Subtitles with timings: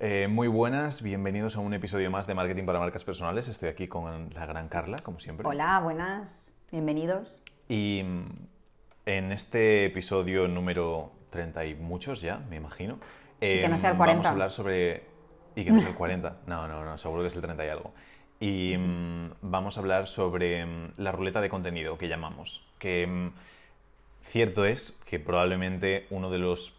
[0.00, 3.48] Eh, muy buenas, bienvenidos a un episodio más de Marketing para Marcas Personales.
[3.48, 5.44] Estoy aquí con la gran Carla, como siempre.
[5.44, 7.42] Hola, buenas, bienvenidos.
[7.68, 8.26] Y mm,
[9.06, 12.98] en este episodio número 30 y muchos ya, me imagino.
[13.40, 14.14] Y que no sea el em, 40.
[14.14, 15.02] Vamos a hablar sobre...
[15.56, 16.36] Y que no sea el 40.
[16.46, 17.92] No, no, no, seguro que es el 30 y algo.
[18.38, 22.64] Y mm, vamos a hablar sobre mm, la ruleta de contenido que llamamos.
[22.78, 23.32] Que
[24.22, 26.78] cierto es que probablemente uno de los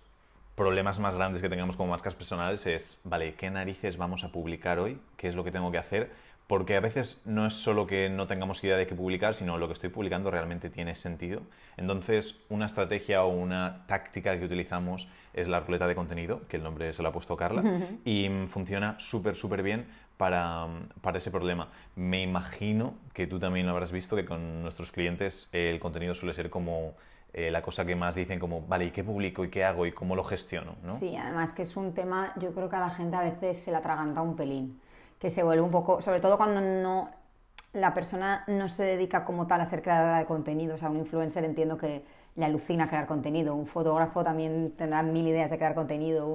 [0.59, 4.77] problemas más grandes que tengamos como marcas personales es, vale, ¿qué narices vamos a publicar
[4.77, 4.99] hoy?
[5.15, 6.11] ¿Qué es lo que tengo que hacer?
[6.47, 9.67] Porque a veces no es solo que no tengamos idea de qué publicar, sino lo
[9.67, 11.43] que estoy publicando realmente tiene sentido.
[11.77, 16.63] Entonces, una estrategia o una táctica que utilizamos es la ruleta de contenido, que el
[16.63, 17.63] nombre se lo ha puesto Carla,
[18.03, 19.87] y mm, funciona súper, súper bien
[20.17, 21.69] para, mm, para ese problema.
[21.95, 26.33] Me imagino que tú también lo habrás visto, que con nuestros clientes el contenido suele
[26.33, 26.95] ser como
[27.33, 29.91] eh, la cosa que más dicen como, vale, ¿y qué publico y qué hago y
[29.91, 30.75] cómo lo gestiono?
[30.83, 30.91] ¿no?
[30.91, 33.71] Sí, además que es un tema, yo creo que a la gente a veces se
[33.71, 34.81] la atraganta un pelín,
[35.19, 37.11] que se vuelve un poco, sobre todo cuando no
[37.73, 40.97] la persona no se dedica como tal a ser creadora de contenido, o sea, un
[40.97, 42.03] influencer entiendo que
[42.35, 46.27] le alucina crear contenido, un fotógrafo también tendrá mil ideas de crear contenido,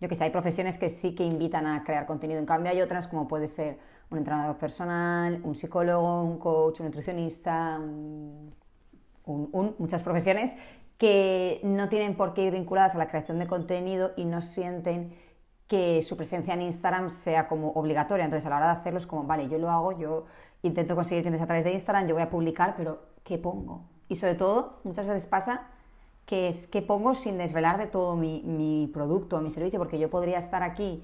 [0.00, 2.80] yo que sé, hay profesiones que sí que invitan a crear contenido, en cambio hay
[2.80, 3.78] otras como puede ser
[4.10, 8.52] un entrenador personal, un psicólogo, un coach, un nutricionista, un
[9.26, 10.56] muchas profesiones
[10.98, 15.16] que no tienen por qué ir vinculadas a la creación de contenido y no sienten
[15.66, 18.24] que su presencia en Instagram sea como obligatoria.
[18.24, 20.26] Entonces, a la hora de hacerlo es como, vale, yo lo hago, yo
[20.62, 23.82] intento conseguir clientes a través de Instagram, yo voy a publicar, pero ¿qué pongo?
[24.08, 25.62] Y sobre todo, muchas veces pasa
[26.26, 30.08] que es qué pongo sin desvelar de todo mi, mi producto, mi servicio, porque yo
[30.08, 31.02] podría estar aquí,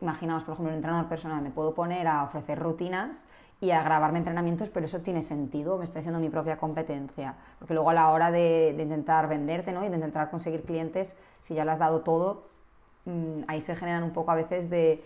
[0.00, 3.26] imaginaos, por ejemplo, un entrenador personal, me puedo poner a ofrecer rutinas
[3.60, 7.74] y a grabarme entrenamientos, pero eso tiene sentido, me estoy haciendo mi propia competencia, porque
[7.74, 9.84] luego a la hora de, intentar venderte ¿no?
[9.84, 12.46] y de intentar conseguir clientes, si ya le has dado todo,
[13.04, 15.04] mm, ahí se generan un poco a veces de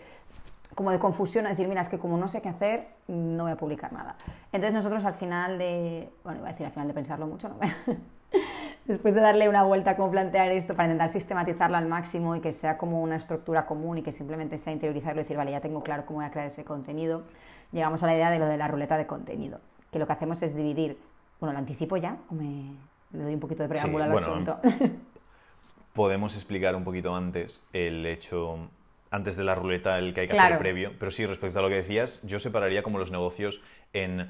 [0.73, 3.53] como de confusión, a decir, mira, es que como no sé qué hacer, no voy
[3.53, 4.15] a publicar nada.
[4.51, 7.49] Entonces nosotros al final de, bueno, iba a decir al final de pensarlo mucho.
[8.85, 12.41] Después de darle una vuelta a cómo plantear esto para intentar sistematizarlo al máximo y
[12.41, 15.61] que sea como una estructura común y que simplemente sea interiorizarlo y decir, vale, ya
[15.61, 17.23] tengo claro cómo voy a crear ese contenido,
[17.71, 19.59] llegamos a la idea de lo de la ruleta de contenido,
[19.91, 20.97] que lo que hacemos es dividir,
[21.39, 22.75] bueno, ¿lo anticipo ya o me
[23.11, 24.59] doy un poquito de preámbulo al bueno, asunto?
[25.93, 28.69] Podemos explicar un poquito antes el hecho,
[29.11, 30.55] antes de la ruleta, el que hay que Claro.
[30.55, 30.91] hacer previo.
[30.99, 33.61] Pero sí, respecto a lo que decías, yo separaría como los negocios
[33.93, 34.29] en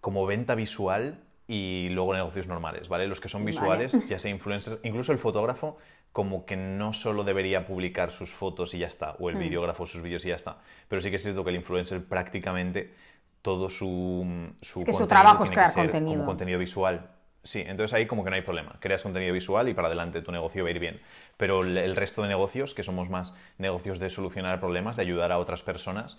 [0.00, 3.06] como venta visual y luego negocios normales, ¿vale?
[3.08, 3.50] Los que son Vale.
[3.52, 5.76] visuales, ya sea influencers, incluso el fotógrafo,
[6.14, 9.40] como que no solo debería publicar sus fotos y ya está, o el Hmm.
[9.40, 10.58] videógrafo sus vídeos y ya está.
[10.86, 12.94] Pero sí que es cierto que el influencer prácticamente
[13.42, 14.24] todo su,
[14.62, 16.18] su Es que su trabajo es crear contenido.
[16.18, 17.10] Como contenido visual.
[17.42, 18.76] Sí, entonces ahí como que no hay problema.
[18.78, 21.00] Creas contenido visual y para adelante tu negocio va a ir bien.
[21.36, 25.38] Pero el, resto de negocios, que somos más negocios de solucionar problemas, de ayudar a
[25.38, 26.16] otras personas,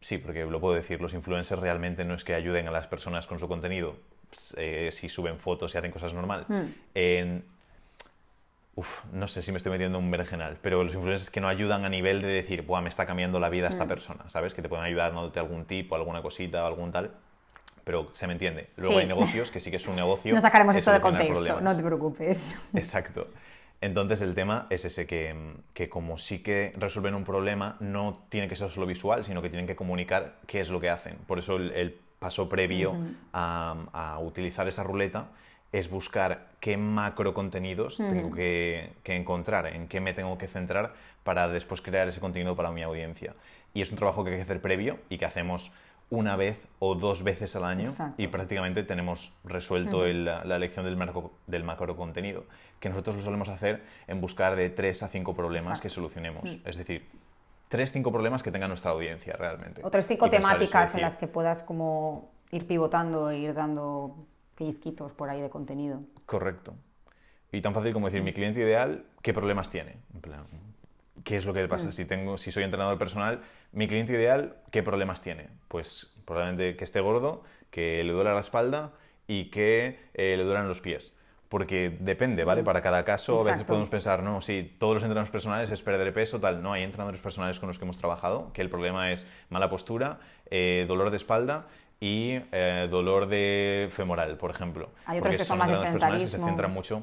[0.00, 3.28] sí, porque lo puedo decir, los influencers realmente no es que ayuden a las personas
[3.28, 3.94] con su contenido,
[4.56, 6.44] eh, si suben fotos y hacen cosas normal.
[6.92, 7.44] En-
[8.74, 11.48] Uf, no sé si me estoy metiendo en un berenjenal, pero los influencers que no
[11.48, 14.54] ayudan a nivel de decir, Buah, me está cambiando la vida esta persona, ¿sabes?
[14.54, 17.10] Que te pueden ayudar dándote algún tip o alguna cosita o algún tal,
[17.84, 18.70] pero se me entiende.
[18.76, 19.00] Luego Sí.
[19.00, 20.34] hay negocios que sí que es un negocio.
[20.34, 21.62] No sacaremos es esto de contexto, problemas.
[21.62, 22.58] no te preocupes.
[22.74, 23.26] Exacto.
[23.82, 25.34] Entonces el tema es ese que,
[25.74, 29.50] que como sí que resuelven un problema, no tiene que ser solo visual, sino que
[29.50, 31.16] tienen que comunicar qué es lo que hacen.
[31.26, 32.96] Por eso el, el paso previo
[33.32, 35.26] a, a utilizar esa ruleta
[35.72, 40.92] es buscar qué macro contenidos tengo que, que encontrar, en qué me tengo que centrar
[41.24, 43.34] para después crear ese contenido para mi audiencia.
[43.74, 45.72] Y es un trabajo que hay que hacer previo y que hacemos
[46.10, 48.20] una vez o dos veces al año Exacto.
[48.20, 52.44] y prácticamente tenemos resuelto el- la, elección del, marco- del macro contenido,
[52.80, 55.82] que nosotros lo solemos hacer en buscar de tres a cinco problemas Exacto.
[55.84, 56.58] que solucionemos.
[56.66, 57.08] Es decir,
[57.70, 59.80] tres, cinco problemas que tenga nuestra audiencia realmente.
[60.02, 64.14] Cinco Y pensar eso, temáticas en las que puedas como ir pivotando e ir dando
[64.56, 66.00] pellizquitos por ahí de contenido.
[66.26, 66.74] Correcto.
[67.52, 69.96] Y tan fácil como decir, mi cliente ideal, ¿qué problemas tiene?
[70.14, 70.46] En plan,
[71.22, 71.92] ¿qué es lo que le pasa?
[71.92, 75.48] Si, tengo, si soy entrenador personal, mi cliente ideal, ¿qué problemas tiene?
[75.68, 78.92] Pues probablemente que esté gordo, que le duela la espalda
[79.26, 81.16] y que eh, le duelan los pies.
[81.50, 82.62] Porque depende, ¿vale?
[82.62, 86.14] Para cada caso, a veces podemos pensar, no, sí, todos los entrenadores personales es perder
[86.14, 86.62] peso, tal.
[86.62, 90.18] No, hay entrenadores personales con los que hemos trabajado, que el problema es mala postura,
[90.50, 91.66] eh, dolor de espalda
[92.02, 94.88] y eh, dolor de femoral, por ejemplo.
[95.06, 96.46] Hay otros que son más de que se sedentarismo.
[96.48, 96.96] centran mucho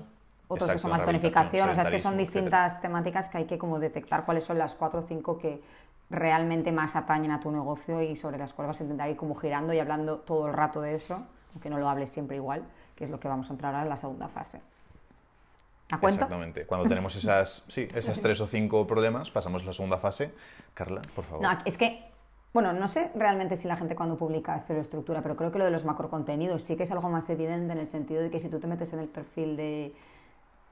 [0.49, 2.65] Otros exacto, que son más tonificación, o sea, es que son sedentarismo, etcétera.
[2.65, 5.61] distintas temáticas que hay que como detectar cuáles son las cuatro o cinco que
[6.09, 9.35] realmente más atañen a tu negocio y sobre las cuales vas a intentar ir como
[9.35, 11.23] girando y hablando todo el rato de eso,
[11.53, 12.63] aunque no lo hables siempre igual,
[12.97, 14.59] que es lo que vamos a entrar ahora en la segunda fase.
[15.91, 16.25] ¿A cuento?
[16.25, 16.65] Exactamente.
[16.65, 20.33] Cuando tenemos esas, sí, esas tres o cinco problemas, pasamos a la segunda fase.
[20.73, 21.41] Carla, por favor.
[21.41, 22.03] No, es que,
[22.53, 25.59] bueno, no sé realmente si la gente cuando publica se lo estructura, pero creo que
[25.59, 28.39] lo de los macrocontenidos sí que es algo más evidente en el sentido de que
[28.39, 29.93] si tú te metes en el perfil de,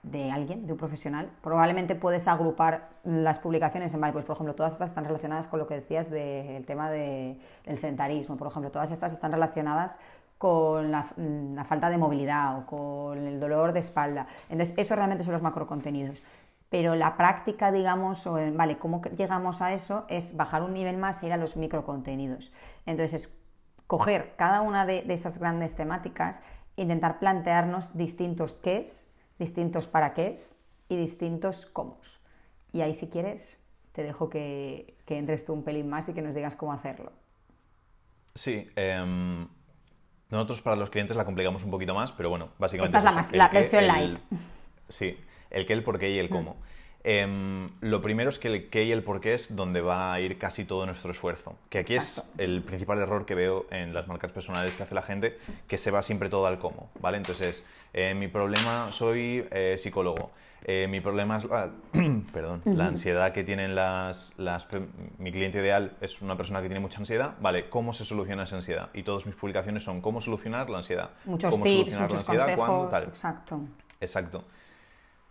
[0.04, 4.56] de alguien, de un profesional, probablemente puedes agrupar las publicaciones en, vale, pues por ejemplo,
[4.56, 8.72] todas estas están relacionadas con lo que decías del tema de, del sedentarismo, por ejemplo,
[8.72, 10.00] todas estas están relacionadas
[10.38, 14.28] con la, la, falta de movilidad o con el dolor de espalda.
[14.50, 16.22] Entonces, eso realmente son los macrocontenidos.
[16.70, 21.24] Pero la práctica, digamos, o vale, cómo llegamos a eso es bajar un nivel más
[21.24, 22.52] e ir a los microcontenidos.
[22.86, 23.40] Entonces, es
[23.88, 26.44] coger cada una de, de esas grandes temáticas,
[26.76, 29.10] intentar plantearnos distintos qué es,
[29.40, 30.60] distintos para qué es
[30.90, 31.98] y distintos cómo.
[32.74, 36.22] Y ahí, si quieres, te dejo que, que entres tú un pelín más y que
[36.22, 37.12] nos digas cómo hacerlo.
[38.36, 39.48] Sí, eh,
[40.30, 42.98] nosotros para los clientes la complicamos un poquito más, pero bueno, básicamente...
[42.98, 44.20] Esta es la, más, la versión el, light.
[44.90, 45.18] Sí,
[45.52, 46.58] el qué, el por qué y el cómo.
[47.04, 50.20] Eh, lo primero es que el qué y el por qué es donde va a
[50.20, 51.56] ir casi todo nuestro esfuerzo.
[51.70, 52.32] Que aquí Exacto.
[52.34, 55.78] es el principal error que veo en las marcas personales que hace la gente, que
[55.78, 57.18] se va siempre todo al cómo, ¿vale?
[57.18, 60.32] Entonces, eh, mi problema, soy eh, psicólogo.
[60.66, 61.70] Eh, mi problema es la,
[62.34, 64.68] perdón, la ansiedad que tienen las, las...
[65.18, 67.36] Mi cliente ideal es una persona que tiene mucha ansiedad.
[67.40, 68.90] Vale, ¿cómo se soluciona esa ansiedad?
[68.94, 71.12] Y todas mis publicaciones son cómo solucionar la ansiedad.
[71.26, 72.56] Muchos cómo tips, muchos consejos.
[72.56, 73.08] cuándo.
[73.08, 73.62] Exacto.
[74.02, 74.44] Exacto.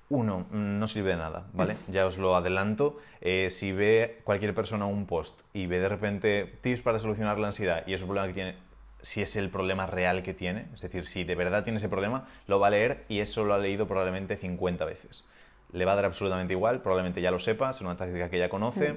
[0.09, 1.77] Uno, mm, no sirve de nada, ¿vale?
[1.89, 2.99] Ya os lo adelanto.
[3.21, 7.49] Eh, si ve cualquier persona un post y ve de repente tips para solucionar la
[7.49, 8.55] ansiedad y es un problema que tiene,
[9.03, 12.29] si es el problema real que tiene, es decir, si de verdad tiene ese problema,
[12.47, 15.25] lo va a leer y eso lo ha leído probablemente 50 veces.
[15.73, 18.49] Le va a dar absolutamente igual, probablemente ya lo sepa, es una táctica que ya
[18.49, 18.93] conoce.
[18.93, 18.97] Mm.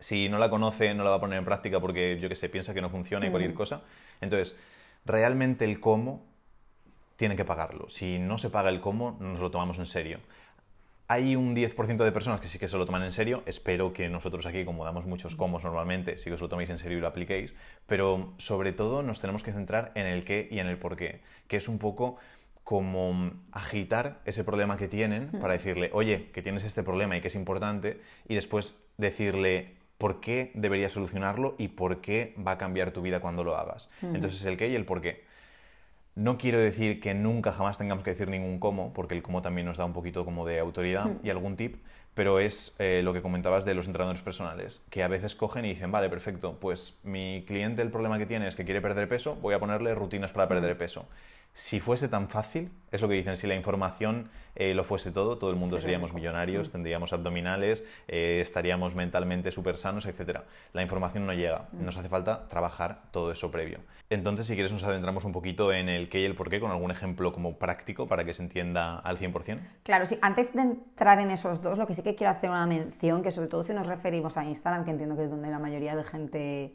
[0.00, 2.48] Si no la conoce, no la va a poner en práctica porque, yo que sé,
[2.48, 3.56] piensa que no funciona y cualquier Mm.
[3.56, 3.82] cosa.
[4.20, 4.58] Entonces,
[5.04, 6.22] realmente el cómo
[7.16, 7.88] tiene que pagarlo.
[7.88, 10.20] Si no se paga el cómo, no nos lo tomamos en serio.
[11.08, 13.42] Hay un 10% de personas que sí que se lo toman en serio.
[13.46, 16.78] Espero que nosotros aquí, como damos muchos comos normalmente, sí que os lo toméis en
[16.78, 17.54] serio y lo apliquéis.
[17.86, 21.20] Pero sobre todo nos tenemos que centrar en el qué y en el por qué,
[21.46, 22.16] que es un poco
[22.64, 27.28] como agitar ese problema que tienen para decirle, oye, que tienes este problema y que
[27.28, 32.90] es importante, y después decirle por qué deberías solucionarlo y por qué va a cambiar
[32.90, 33.88] tu vida cuando lo hagas.
[34.02, 35.25] Entonces el qué y el por qué.
[36.16, 39.66] No quiero decir que nunca jamás tengamos que decir ningún cómo, porque el cómo también
[39.66, 41.76] nos da un poquito como de autoridad y algún tip,
[42.14, 45.74] pero es eh, lo que comentabas de los entrenadores personales, que a veces cogen y
[45.74, 49.36] dicen, vale, perfecto, pues mi cliente el problema que tiene es que quiere perder peso,
[49.42, 51.06] voy a ponerle rutinas para perder peso.
[51.56, 55.38] Si fuese tan fácil, es lo que dicen, si la información eh, lo fuese todo,
[55.38, 60.40] todo el mundo Sería seríamos millonarios, tendríamos abdominales, eh, estaríamos mentalmente súper sanos, etc.
[60.74, 63.78] La información no llega, nos hace falta trabajar todo eso previo.
[64.10, 66.70] Entonces, si quieres, nos adentramos un poquito en el qué y el por qué con
[66.70, 69.58] algún ejemplo como práctico para que se entienda al 100%.
[69.82, 70.18] Claro, sí.
[70.20, 73.30] Antes de entrar en esos dos, lo que sí que quiero hacer una mención, que
[73.30, 76.04] sobre todo si nos referimos a Instagram, que entiendo que es donde la mayoría de
[76.04, 76.74] gente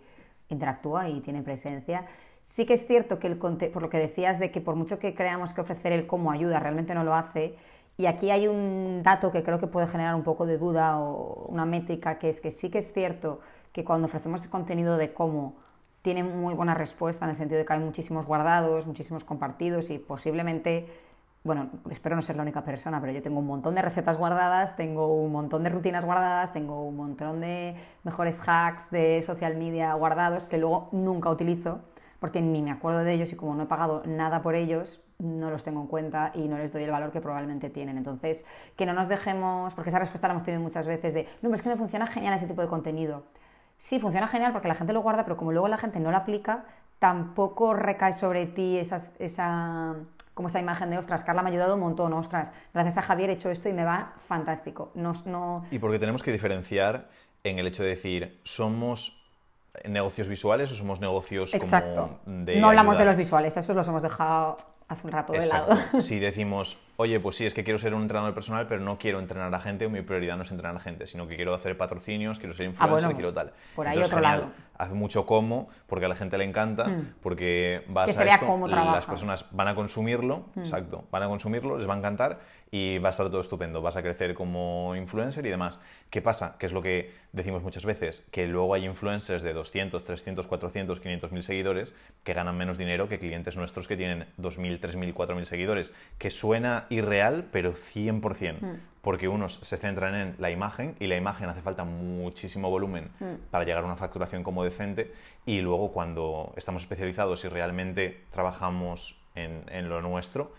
[0.49, 2.07] interactúa y tiene presencia,
[2.43, 5.15] sí que es cierto que el por lo que decías de que por mucho que
[5.15, 7.55] creamos que ofrecer el cómo ayuda, realmente no lo hace.
[7.97, 11.45] Y aquí hay un dato que creo que puede generar un poco de duda o
[11.47, 13.41] una métrica, que es que sí que es cierto
[13.71, 15.55] que cuando ofrecemos contenido de cómo
[16.01, 19.99] tiene muy buena respuesta en el sentido de que hay muchísimos guardados, muchísimos compartidos y
[19.99, 20.87] posiblemente,
[21.43, 24.75] bueno, espero no ser la única persona, pero yo tengo un montón de recetas guardadas,
[24.75, 29.93] tengo un montón de rutinas guardadas, tengo un montón de mejores hacks de social media
[29.93, 31.81] guardados que luego nunca utilizo
[32.21, 35.49] porque ni me acuerdo de ellos y como no he pagado nada por ellos, no
[35.49, 37.97] los tengo en cuenta y no les doy el valor que probablemente tienen.
[37.97, 38.45] Entonces,
[38.77, 41.55] que no nos dejemos, porque esa respuesta la hemos tenido muchas veces de, no, pero
[41.55, 43.23] es que me funciona genial ese tipo de contenido.
[43.79, 46.17] Sí, funciona genial porque la gente lo guarda, pero como luego la gente no lo
[46.17, 46.65] aplica,
[46.99, 49.95] tampoco recae sobre ti esas, esa,
[50.35, 53.31] como esa imagen de, ostras, Carla me ha ayudado un montón, ostras, gracias a Javier
[53.31, 54.91] he hecho esto y me va fantástico.
[54.93, 57.09] No, no, Y porque tenemos que diferenciar
[57.43, 59.20] en el hecho de decir, ¿somos
[59.87, 62.19] negocios visuales o somos negocios como exacto.
[62.25, 66.01] de no hablamos de los visuales, esos los hemos dejado hace un rato de lado.
[66.01, 69.19] Si decimos, oye, pues sí, es que quiero ser un entrenador personal, pero no quiero
[69.19, 72.37] entrenar a gente, mi prioridad no es entrenar a gente, sino que quiero hacer patrocinios,
[72.39, 73.53] quiero ser influencer, Ah, bueno, quiero tal.
[73.75, 74.51] por ahí Entonces, otro genial, lado.
[74.77, 76.87] Haz mucho como, porque a la gente le encanta,
[77.21, 79.05] porque vas Que a se vea esto, cómo las trabajas.
[79.05, 82.39] personas van a consumirlo, exacto, van a consumirlo, les va a encantar
[82.71, 85.79] y va a estar todo estupendo, vas a crecer como influencer y demás.
[86.09, 86.55] ¿Qué pasa?
[86.57, 90.99] Que es lo que decimos muchas veces, que luego hay influencers de 200, 300, 400,
[90.99, 91.93] 500 mil seguidores
[92.23, 96.87] que ganan menos dinero que clientes nuestros que tienen 2.000, 3.000, 4.000 seguidores, que suena
[96.91, 101.83] irreal, pero 100%, porque unos se centran en la imagen y la imagen hace falta
[101.83, 103.09] muchísimo volumen
[103.49, 105.13] para llegar a una facturación como decente.
[105.45, 110.53] Y luego cuando estamos especializados y realmente trabajamos en, en lo nuestro,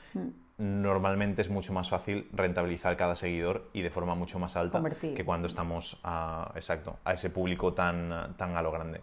[0.58, 5.14] normalmente es mucho más fácil rentabilizar cada seguidor y de forma mucho más alta Convertir.
[5.14, 9.00] que cuando estamos a, exacto, a ese público tan, tan a lo grande.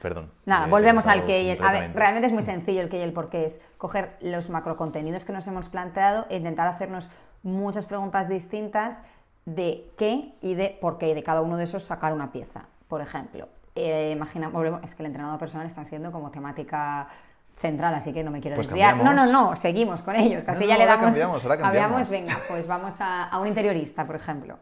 [0.00, 0.30] Perdón.
[0.46, 1.62] Nada, eh, volvemos al cortado que y el.
[1.64, 4.50] A ver, realmente es muy sencillo el que y el por qué es coger los
[4.50, 7.10] macrocontenidos que nos hemos planteado e intentar hacernos
[7.42, 9.02] muchas preguntas distintas
[9.44, 12.66] de qué y de por qué y de cada uno de esos sacar una pieza.
[12.88, 17.08] Por ejemplo, eh, imagina, volvemos, es que el entrenador personal está siendo como temática
[17.56, 18.96] central, así que no me quiero Pues desviar.
[18.96, 21.06] No, no, no, seguimos con ellos, casi No, ya no, le ahora damos.
[21.06, 22.10] cambiamos, ahora cambiamos.
[22.10, 24.58] venga, pues vamos a, a un interiorista, por ejemplo.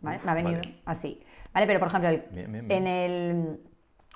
[0.00, 0.20] ¿Vale?
[0.24, 0.80] Me ha venido vale.
[0.84, 1.22] así.
[1.52, 1.66] ¿Vale?
[1.66, 2.86] Pero, por ejemplo, el- Bien, bien, bien.
[2.86, 3.60] en el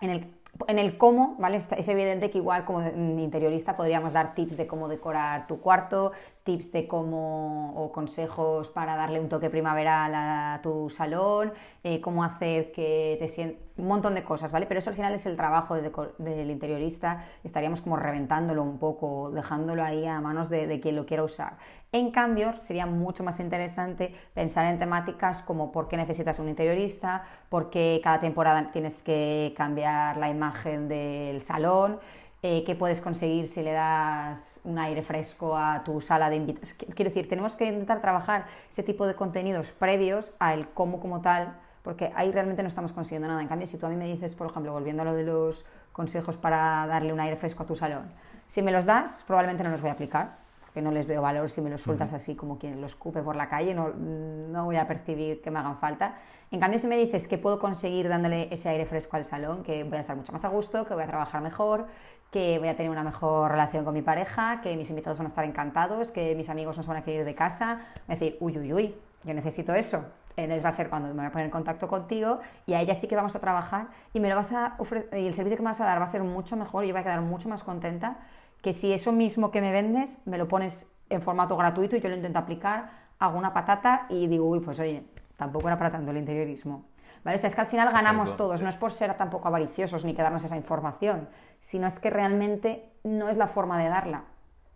[0.01, 0.35] en el,
[0.67, 1.57] en el cómo, ¿vale?
[1.57, 6.13] Es evidente que igual como interiorista podríamos dar tips de cómo decorar tu cuarto,
[6.45, 11.53] tips de cómo o consejos para darle un toque primaveral a tu salón,
[11.85, 13.63] eh, cómo hacer que te sientas...
[13.77, 14.67] un montón de cosas, ¿vale?
[14.67, 19.85] Pero eso al final es el trabajo del interiorista, estaríamos como reventándolo un poco, dejándolo
[19.85, 21.59] ahí a manos de, de quien lo quiera usar.
[21.95, 27.23] En cambio, sería mucho más interesante pensar en temáticas como por qué necesitas un interiorista,
[27.51, 32.01] por qué cada temporada tienes que cambiar la imagen del salón,
[32.43, 36.73] eh, qué puedes conseguir si le das un aire fresco a tu sala de invitados.
[36.73, 41.59] Quiero decir, tenemos que intentar trabajar ese tipo de contenidos previos al cómo como tal,
[41.83, 43.43] porque ahí realmente no estamos consiguiendo nada.
[43.43, 45.67] En cambio, si tú a mí me dices, por ejemplo, volviendo a lo de los
[45.93, 48.11] consejos para darle un aire fresco a tu salón,
[48.49, 50.42] si me los das, probablemente no los voy a aplicar
[50.73, 53.37] que no les veo valor si me los sueltas así como quien los escupe por
[53.37, 56.17] la calle, no, no voy a percibir que me hagan falta.
[56.51, 59.85] En cambio, si me dices que puedo conseguir dándole ese aire fresco al salón, que
[59.85, 61.87] voy a estar mucho más a gusto, que voy a trabajar mejor,
[62.31, 65.29] que voy a tener una mejor relación con mi pareja, que mis invitados van a
[65.29, 68.19] estar encantados, que mis amigos no se van a querer ir de casa, voy a
[68.19, 70.05] decir, uy, uy, uy, yo necesito eso.
[70.37, 72.95] Entonces va a ser cuando me voy a poner en contacto contigo y a ella
[72.95, 75.63] sí que vamos a trabajar y me lo vas a ofrecer, y el servicio que
[75.63, 77.51] me vas a dar va a ser mucho mejor y yo voy a quedar mucho
[77.51, 78.17] más contenta
[78.63, 82.09] que si eso mismo que me vendes me lo pones en formato gratuito y yo
[82.09, 85.05] lo intento aplicar, hago una patata y digo, uy, pues oye,
[85.37, 86.87] tampoco era para tanto el interiorismo.
[87.25, 87.37] ¿Vale?
[87.37, 88.45] O sea, es que al final ganamos Exacto.
[88.45, 91.29] todos, no es por ser tampoco avariciosos ni quedarnos esa información,
[91.61, 94.25] sino es que realmente no es la forma de darla,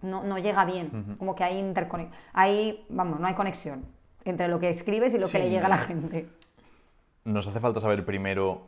[0.02, 3.84] no, no llega bien, como que hay interconexión, hay, vamos, no hay conexión
[4.24, 6.28] entre lo que escribes y lo que le llega a la gente.
[7.24, 8.66] Nos hace falta saber primero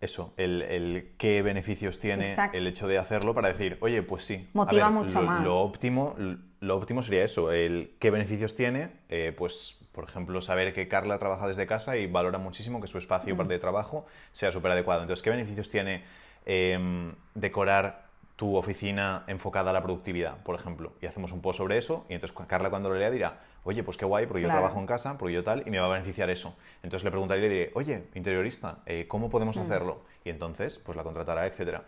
[0.00, 2.56] eso, el, el qué beneficios tiene Exacto.
[2.56, 4.48] el hecho de hacerlo para decir, oye, pues sí.
[4.54, 5.44] A Motiva ver, mucho lo, más.
[5.44, 6.16] Lo óptimo,
[6.60, 11.18] lo óptimo sería eso, el qué beneficios tiene, eh, pues por ejemplo, saber que Carla
[11.18, 15.02] trabaja desde casa y valora muchísimo que su espacio, parte de trabajo, sea súper adecuado.
[15.02, 16.04] Entonces, ¿qué beneficios tiene
[16.46, 20.92] em, decorar tu oficina enfocada a la productividad, por ejemplo?
[21.02, 23.96] Y hacemos un post sobre eso y entonces Carla cuando lo lea dirá, oye, pues
[23.96, 24.54] qué guay, porque Claro.
[24.54, 26.56] yo trabajo en casa, porque yo tal, y me va a beneficiar eso.
[26.82, 29.60] Entonces le preguntaré y le diré, oye, interiorista, eh, ¿cómo podemos Mm.
[29.62, 30.02] hacerlo?
[30.24, 31.84] Y entonces, pues la contratará, etcétera.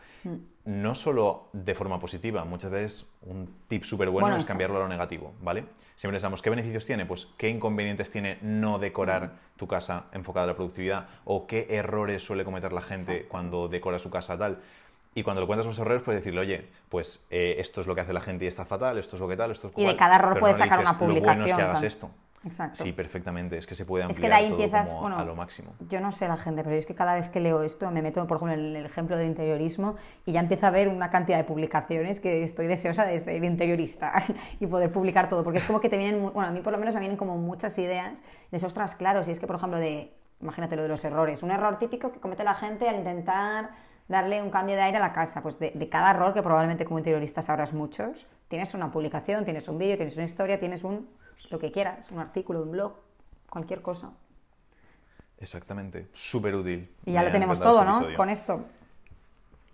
[0.64, 4.48] No solo de forma positiva, muchas veces un tip súper bueno, Bueno, es eso.
[4.52, 5.64] cambiarlo a lo negativo, ¿vale?
[5.96, 7.04] Siempre pensamos, ¿qué beneficios tiene?
[7.04, 9.58] Pues, ¿qué inconvenientes tiene no decorar Mm.
[9.58, 11.08] tu casa enfocada a la productividad?
[11.24, 13.28] ¿O qué errores suele cometer la gente Exacto.
[13.28, 14.58] cuando decora su casa tal?
[15.14, 18.00] Y cuando le cuentas los errores, puedes decirle, oye, pues eh, esto es lo que
[18.00, 19.84] hace la gente y está fatal, esto es lo que tal, esto es Y de
[19.88, 21.74] cual", cada error pero puedes no sacar dices, una "Lo bueno es que publicación, hagas
[21.80, 21.84] tal".
[21.84, 22.10] esto.
[22.44, 22.82] Exacto.
[22.82, 23.56] Sí, perfectamente.
[23.56, 25.36] Es que se puede Es ampliar que de ahí todo empiezas, como bueno, a lo
[25.36, 25.74] máximo.
[25.88, 28.26] yo no sé la gente, pero es que cada vez que leo esto me meto,
[28.26, 29.94] por ejemplo, en el ejemplo del interiorismo
[30.26, 34.12] y ya empieza a ver una cantidad de publicaciones que estoy deseosa de ser interiorista
[34.60, 36.78] y poder publicar todo, porque es como que te vienen, bueno, a mí por lo
[36.80, 39.78] menos me vienen como muchas ideas de esos ostras, claro, si es que, por ejemplo,
[39.78, 43.70] de, imagínate lo de los errores, un error típico que comete la gente al intentar
[44.12, 46.84] darle un cambio de aire a la casa, pues de, de cada error, que probablemente
[46.84, 51.08] como interioristas sabrás muchos, tienes una publicación, tienes un vídeo, tienes una historia, tienes un,
[51.50, 52.92] lo que quieras, un artículo, un blog,
[53.50, 54.12] cualquier cosa.
[55.38, 56.06] Exactamente.
[56.12, 56.88] Súper útil.
[57.04, 57.96] Y ya lo tenemos todo, ¿no?
[57.96, 58.16] episodio.
[58.16, 58.64] Con esto.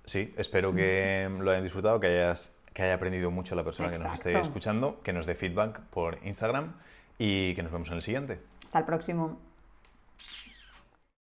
[0.06, 3.98] Sí, espero que lo hayan disfrutado, que, hayas, que haya aprendido mucho la persona que
[3.98, 6.72] nos esté escuchando, que nos dé feedback por Instagram
[7.18, 8.40] y que nos vemos en el siguiente.
[8.64, 9.47] Hasta el próximo.